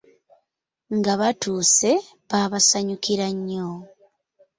Nga 0.97 1.13
batuuse, 1.19 1.91
baabasanyukira 2.29 3.27
nnyo. 3.35 3.67